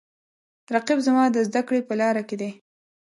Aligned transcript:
رقیب 0.73 0.99
زما 1.07 1.23
د 1.31 1.37
زده 1.47 1.61
کړې 1.67 1.81
په 1.87 1.93
لاره 2.01 2.21
کې 2.27 2.35
دی 2.41 2.51